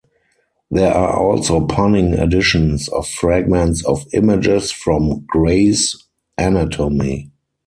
[0.71, 5.95] There are also punning additions of fragments of images from "Gray's
[6.39, 7.29] Anatomy".